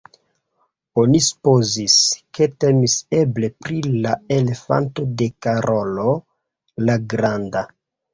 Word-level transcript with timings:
Oni 0.99 1.19
supozis, 1.25 1.97
ke 2.37 2.47
temis 2.65 2.95
eble 3.17 3.49
pri 3.65 3.77
la 4.05 4.13
elefanto 4.39 5.05
de 5.23 5.27
Karolo 5.47 6.07
la 6.89 6.97
granda. 7.15 7.63